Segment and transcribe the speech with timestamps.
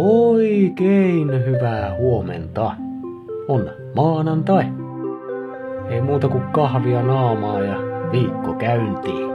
[0.00, 2.72] Oikein hyvää huomenta.
[3.48, 4.64] On maanantai.
[5.90, 7.76] Ei muuta kuin kahvia naamaa ja
[8.12, 9.30] viikko käyntiin.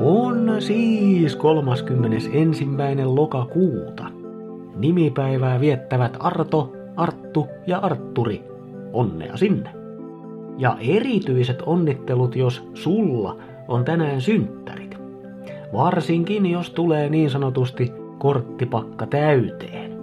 [0.00, 2.66] On siis 31.
[3.04, 4.04] lokakuuta.
[4.76, 8.44] Nimipäivää viettävät Arto, Arttu ja Artturi.
[8.92, 9.70] Onnea sinne.
[10.58, 13.36] Ja erityiset onnittelut, jos sulla
[13.68, 14.87] on tänään synttärit.
[15.72, 19.98] Varsinkin jos tulee niin sanotusti korttipakka täyteen.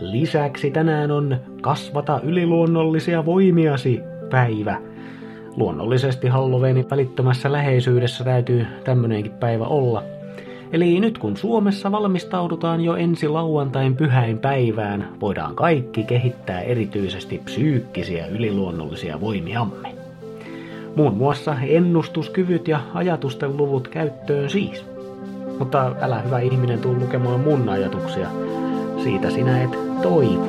[0.00, 4.80] Lisäksi tänään on kasvata yliluonnollisia voimiasi päivä.
[5.56, 10.02] Luonnollisesti Halloweenin välittömässä läheisyydessä täytyy tämmönenkin päivä olla.
[10.72, 18.26] Eli nyt kun Suomessa valmistaudutaan jo ensi lauantain pyhäin päivään, voidaan kaikki kehittää erityisesti psyykkisiä
[18.26, 19.95] yliluonnollisia voimiamme.
[20.96, 24.84] Muun muassa ennustuskyvyt ja ajatusten luvut käyttöön siis.
[25.58, 28.28] Mutta älä hyvä ihminen tuu lukemaan mun ajatuksia.
[29.02, 29.70] Siitä sinä et
[30.02, 30.46] toivu.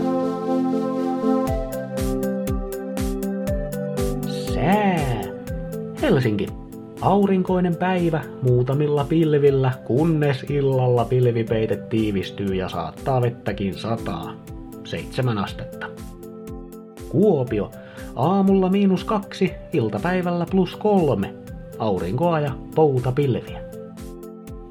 [4.28, 5.22] Sää.
[6.02, 6.48] Helsinki.
[7.02, 14.34] Aurinkoinen päivä muutamilla pilvillä, kunnes illalla pilvipeite tiivistyy ja saattaa vettäkin sataa.
[14.84, 15.88] Seitsemän astetta.
[17.10, 17.72] Kuopio.
[18.16, 21.34] Aamulla miinus kaksi, iltapäivällä plus kolme.
[21.80, 23.62] Aurinkoa ja poutapilviä.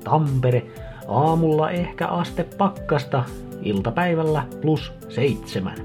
[0.04, 0.66] Tampere.
[1.08, 3.24] Aamulla ehkä aste pakkasta,
[3.62, 5.76] iltapäivällä plus seitsemän.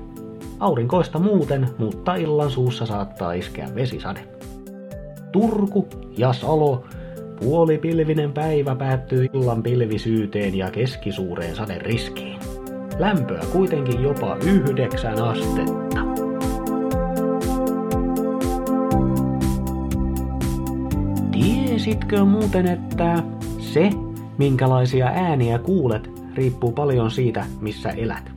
[0.59, 4.19] Aurinkoista muuten, mutta illan suussa saattaa iskeä vesisade.
[5.31, 6.84] Turku ja Salo.
[7.39, 12.39] Puolipilvinen päivä päättyy illan pilvisyyteen ja keskisuureen saderiskiin.
[13.00, 16.11] Lämpöä kuitenkin jopa yhdeksän astetta.
[21.82, 23.24] Tiesitkö muuten, että
[23.60, 23.90] se,
[24.38, 28.31] minkälaisia ääniä kuulet, riippuu paljon siitä, missä elät?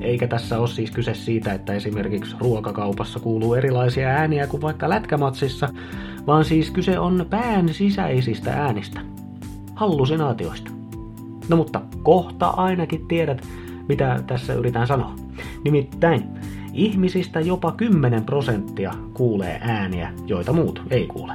[0.00, 5.68] Eikä tässä ole siis kyse siitä, että esimerkiksi ruokakaupassa kuuluu erilaisia ääniä kuin vaikka lätkämatsissa,
[6.26, 9.00] vaan siis kyse on pään sisäisistä äänistä,
[9.74, 10.70] hallusinaatioista.
[11.48, 13.48] No mutta kohta ainakin tiedät,
[13.88, 15.14] mitä tässä yritän sanoa.
[15.64, 16.24] Nimittäin
[16.72, 21.32] ihmisistä jopa 10 prosenttia kuulee ääniä, joita muut ei kuule.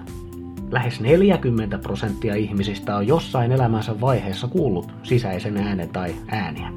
[0.72, 6.72] Lähes 40 prosenttia ihmisistä on jossain elämänsä vaiheessa kuullut sisäisen äänen tai ääniä.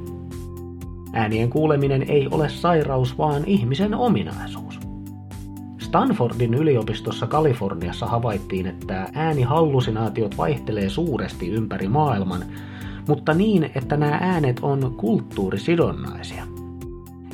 [1.13, 4.79] Äänien kuuleminen ei ole sairaus, vaan ihmisen ominaisuus.
[5.79, 12.43] Stanfordin yliopistossa Kaliforniassa havaittiin, että äänihallusinaatiot vaihtelee suuresti ympäri maailman,
[13.07, 16.60] mutta niin, että nämä äänet on kulttuurisidonnaisia.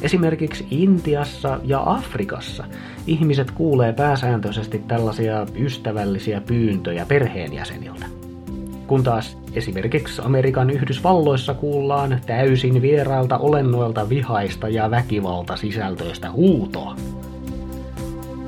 [0.02, 2.64] Esimerkiksi Intiassa ja Afrikassa
[3.08, 8.06] ihmiset kuulee pääsääntöisesti tällaisia ystävällisiä pyyntöjä perheenjäseniltä.
[8.88, 16.96] Kun taas esimerkiksi Amerikan Yhdysvalloissa kuullaan täysin vierailta olennoilta vihaista ja väkivalta sisältöistä huutoa.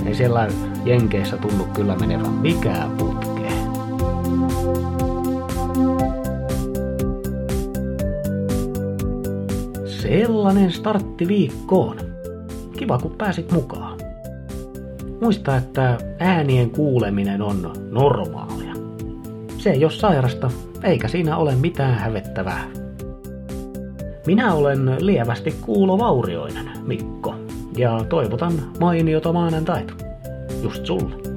[0.05, 0.47] Ei siellä
[0.85, 3.28] Jenkeissä tunnu kyllä menevän mikään putkeen.
[10.01, 11.97] Sellainen startti viikkoon.
[12.77, 13.99] Kiva kun pääsit mukaan.
[15.21, 18.73] Muista, että äänien kuuleminen on normaalia.
[19.57, 20.51] Se ei ole sairasta,
[20.83, 22.63] eikä siinä ole mitään hävettävää.
[24.27, 27.35] Minä olen lievästi kuulovaurioinen, Mikko,
[27.77, 29.93] ja toivotan mainiota maanantaita.
[30.63, 31.28] Just sulle.